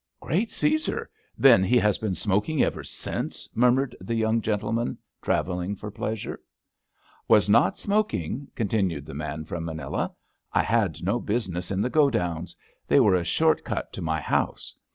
[0.19, 1.11] Great Caesar!
[1.37, 6.37] then he has been smoking ever since!" murmured the Young Gen tleman travelling for Pleasure.
[6.37, 6.39] *^
[7.27, 10.09] Was not smoking," continued the man from Manila.
[10.09, 10.15] *^
[10.53, 12.55] I had no business in the godowns.
[12.87, 14.73] They were a short cut to my house.